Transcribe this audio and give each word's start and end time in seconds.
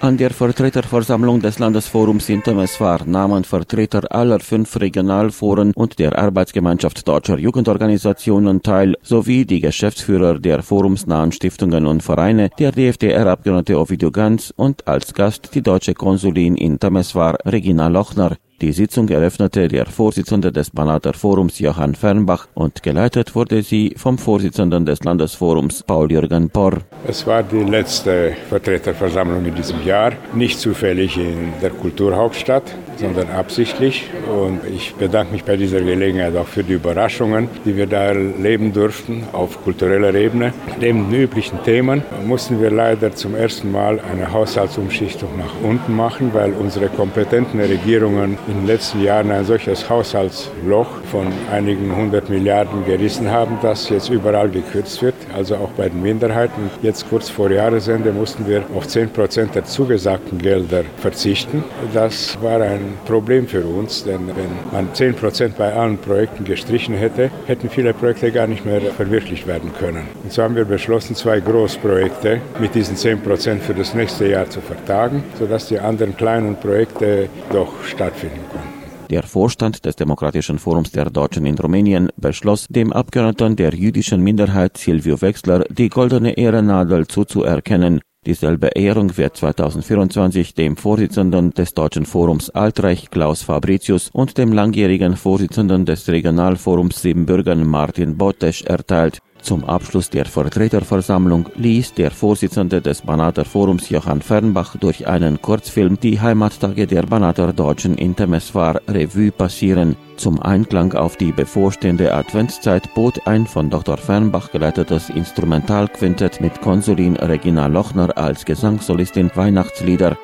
An 0.00 0.16
der 0.16 0.30
Vertreterversammlung 0.30 1.40
des 1.40 1.58
Landesforums 1.58 2.28
in 2.28 2.40
Temeswar 2.40 3.04
nahmen 3.04 3.42
Vertreter 3.42 4.12
aller 4.12 4.38
fünf 4.38 4.78
Regionalforen 4.80 5.72
und 5.74 5.98
der 5.98 6.16
Arbeitsgemeinschaft 6.16 7.08
deutscher 7.08 7.36
Jugendorganisationen 7.36 8.62
teil, 8.62 8.94
sowie 9.02 9.44
die 9.44 9.60
Geschäftsführer 9.60 10.38
der 10.38 10.62
forumsnahen 10.62 11.32
Stiftungen 11.32 11.84
und 11.84 12.04
Vereine, 12.04 12.48
der 12.60 12.70
DFDR-Abgeordnete 12.70 13.76
Ovidio 13.76 14.12
Ganz 14.12 14.54
und 14.54 14.86
als 14.86 15.14
Gast 15.14 15.52
die 15.56 15.62
deutsche 15.62 15.94
Konsulin 15.94 16.54
in 16.54 16.78
Temeswar 16.78 17.36
Regina 17.44 17.88
Lochner. 17.88 18.36
Die 18.60 18.72
Sitzung 18.72 19.08
eröffnete 19.08 19.68
der 19.68 19.86
Vorsitzende 19.86 20.50
des 20.50 20.70
Banater 20.70 21.12
Forums 21.12 21.60
Johann 21.60 21.94
Fernbach 21.94 22.48
und 22.54 22.82
geleitet 22.82 23.36
wurde 23.36 23.62
sie 23.62 23.94
vom 23.96 24.18
Vorsitzenden 24.18 24.84
des 24.84 25.04
Landesforums 25.04 25.84
Paul-Jürgen 25.84 26.50
Porr. 26.50 26.78
Es 27.06 27.24
war 27.24 27.44
die 27.44 27.62
letzte 27.62 28.32
Vertreterversammlung 28.48 29.44
in 29.44 29.54
diesem 29.54 29.86
Jahr, 29.86 30.10
nicht 30.34 30.58
zufällig 30.58 31.16
in 31.16 31.52
der 31.62 31.70
Kulturhauptstadt, 31.70 32.74
sondern 32.98 33.30
absichtlich. 33.30 34.08
Und 34.28 34.60
ich 34.64 34.94
bedanke 34.94 35.32
mich 35.32 35.44
bei 35.44 35.56
dieser 35.56 35.80
Gelegenheit 35.80 36.36
auch 36.36 36.46
für 36.46 36.64
die 36.64 36.74
Überraschungen, 36.74 37.48
die 37.64 37.76
wir 37.76 37.86
da 37.86 38.04
erleben 38.04 38.72
durften 38.72 39.24
auf 39.32 39.62
kultureller 39.62 40.14
Ebene. 40.14 40.52
Neben 40.80 41.10
den 41.10 41.20
üblichen 41.22 41.62
Themen 41.64 42.02
mussten 42.26 42.60
wir 42.60 42.70
leider 42.70 43.14
zum 43.14 43.34
ersten 43.34 43.70
Mal 43.72 44.00
eine 44.00 44.32
Haushaltsumschichtung 44.32 45.30
nach 45.38 45.54
unten 45.62 45.94
machen, 45.94 46.30
weil 46.32 46.52
unsere 46.52 46.88
kompetenten 46.88 47.60
Regierungen 47.60 48.38
in 48.48 48.54
den 48.54 48.66
letzten 48.66 49.02
Jahren 49.02 49.30
ein 49.30 49.44
solches 49.44 49.88
Haushaltsloch 49.88 50.88
von 51.10 51.26
einigen 51.52 51.94
hundert 51.94 52.28
Milliarden 52.28 52.84
gerissen 52.84 53.30
haben, 53.30 53.58
das 53.62 53.88
jetzt 53.88 54.10
überall 54.10 54.48
gekürzt 54.48 55.02
wird, 55.02 55.14
also 55.34 55.56
auch 55.56 55.70
bei 55.70 55.88
den 55.88 56.02
Minderheiten. 56.02 56.70
Jetzt 56.82 57.08
kurz 57.08 57.28
vor 57.28 57.50
Jahresende 57.50 58.12
mussten 58.12 58.46
wir 58.46 58.64
auf 58.74 58.86
10 58.86 59.10
Prozent 59.10 59.54
der 59.54 59.64
zugesagten 59.64 60.38
Gelder 60.38 60.84
verzichten. 60.98 61.64
Das 61.92 62.40
war 62.42 62.60
ein 62.60 62.87
Problem 63.06 63.46
für 63.46 63.64
uns, 63.64 64.04
denn 64.04 64.28
wenn 64.28 64.50
man 64.72 64.94
10 64.94 65.14
Prozent 65.14 65.56
bei 65.56 65.72
allen 65.72 65.98
Projekten 65.98 66.44
gestrichen 66.44 66.94
hätte, 66.94 67.30
hätten 67.46 67.68
viele 67.68 67.94
Projekte 67.94 68.32
gar 68.32 68.46
nicht 68.46 68.64
mehr 68.64 68.80
verwirklicht 68.80 69.46
werden 69.46 69.72
können. 69.78 70.06
Und 70.22 70.32
so 70.32 70.42
haben 70.42 70.56
wir 70.56 70.64
beschlossen, 70.64 71.14
zwei 71.14 71.40
Großprojekte 71.40 72.40
mit 72.60 72.74
diesen 72.74 72.96
10 72.96 73.20
Prozent 73.20 73.62
für 73.62 73.74
das 73.74 73.94
nächste 73.94 74.28
Jahr 74.28 74.48
zu 74.48 74.60
vertagen, 74.60 75.24
sodass 75.38 75.68
die 75.68 75.78
anderen 75.78 76.16
kleinen 76.16 76.56
Projekte 76.56 77.28
doch 77.52 77.72
stattfinden 77.84 78.40
konnten. 78.50 78.78
Der 79.10 79.22
Vorstand 79.22 79.86
des 79.86 79.96
Demokratischen 79.96 80.58
Forums 80.58 80.92
der 80.92 81.08
Deutschen 81.08 81.46
in 81.46 81.56
Rumänien 81.56 82.10
beschloss, 82.18 82.66
dem 82.68 82.92
Abgeordneten 82.92 83.56
der 83.56 83.72
jüdischen 83.74 84.20
Minderheit 84.22 84.76
Silvio 84.76 85.22
Wechsler 85.22 85.64
die 85.70 85.88
goldene 85.88 86.36
Ehrennadel 86.36 87.06
zuzuerkennen. 87.06 88.00
Dieselbe 88.26 88.68
Ehrung 88.74 89.16
wird 89.16 89.36
2024 89.36 90.54
dem 90.54 90.76
Vorsitzenden 90.76 91.52
des 91.52 91.72
Deutschen 91.72 92.04
Forums 92.04 92.50
Altreich 92.50 93.10
Klaus 93.10 93.42
Fabricius 93.42 94.10
und 94.12 94.36
dem 94.36 94.52
langjährigen 94.52 95.16
Vorsitzenden 95.16 95.86
des 95.86 96.08
Regionalforums 96.08 97.00
Siebenbürgen 97.00 97.66
Martin 97.66 98.18
Botesch 98.18 98.62
erteilt. 98.62 99.20
Zum 99.48 99.64
Abschluss 99.64 100.10
der 100.10 100.26
Vertreterversammlung 100.26 101.48
ließ 101.54 101.94
der 101.94 102.10
Vorsitzende 102.10 102.82
des 102.82 103.00
Banater 103.00 103.46
Forums 103.46 103.88
Johann 103.88 104.20
Fernbach 104.20 104.76
durch 104.76 105.08
einen 105.08 105.40
Kurzfilm 105.40 105.98
die 105.98 106.20
Heimattage 106.20 106.86
der 106.86 107.04
Banater 107.04 107.54
Deutschen 107.54 107.94
in 107.94 108.14
Temeswar 108.14 108.82
Revue 108.86 109.32
passieren. 109.32 109.96
Zum 110.18 110.42
Einklang 110.42 110.92
auf 110.92 111.16
die 111.16 111.32
bevorstehende 111.32 112.12
Adventszeit 112.12 112.92
bot 112.92 113.26
ein 113.26 113.46
von 113.46 113.70
Dr. 113.70 113.96
Fernbach 113.96 114.52
geleitetes 114.52 115.08
Instrumentalquintett 115.08 116.42
mit 116.42 116.60
Konsulin 116.60 117.16
Regina 117.16 117.68
Lochner 117.68 118.18
als 118.18 118.44
Gesangssolistin 118.44 119.30
Weihnachtslieder 119.34 120.18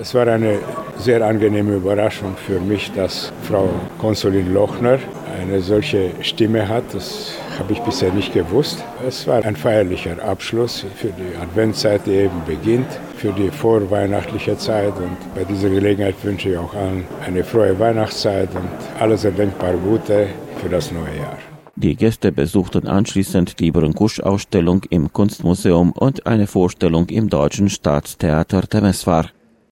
Es 0.00 0.14
war 0.14 0.26
eine 0.26 0.60
sehr 0.96 1.22
angenehme 1.22 1.74
Überraschung 1.74 2.34
für 2.34 2.58
mich, 2.58 2.90
dass 2.92 3.34
Frau 3.42 3.68
Konsulin 3.98 4.54
Lochner 4.54 4.98
eine 5.38 5.60
solche 5.60 6.12
Stimme 6.22 6.66
hat. 6.66 6.84
Das 6.94 7.34
habe 7.58 7.74
ich 7.74 7.80
bisher 7.80 8.10
nicht 8.10 8.32
gewusst. 8.32 8.82
Es 9.06 9.26
war 9.26 9.44
ein 9.44 9.56
feierlicher 9.56 10.16
Abschluss 10.24 10.86
für 10.96 11.08
die 11.08 11.36
Adventszeit, 11.36 12.06
die 12.06 12.12
eben 12.12 12.40
beginnt, 12.46 12.88
für 13.18 13.32
die 13.32 13.50
vorweihnachtliche 13.50 14.56
Zeit. 14.56 14.96
Und 14.96 15.18
bei 15.34 15.44
dieser 15.44 15.68
Gelegenheit 15.68 16.14
wünsche 16.22 16.48
ich 16.48 16.56
auch 16.56 16.72
allen 16.72 17.04
eine 17.26 17.44
frohe 17.44 17.78
Weihnachtszeit 17.78 18.48
und 18.54 18.70
alles 18.98 19.24
erdenkbar 19.24 19.74
Gute 19.74 20.28
für 20.62 20.70
das 20.70 20.90
neue 20.90 21.14
Jahr. 21.18 21.36
Die 21.76 21.94
Gäste 21.94 22.32
besuchten 22.32 22.88
anschließend 22.88 23.60
die 23.60 23.70
Brunkusch-Ausstellung 23.70 24.82
im 24.88 25.12
Kunstmuseum 25.12 25.92
und 25.92 26.26
eine 26.26 26.46
Vorstellung 26.46 27.10
im 27.10 27.28
Deutschen 27.28 27.68
Staatstheater 27.68 28.62
Temeswar. 28.62 29.26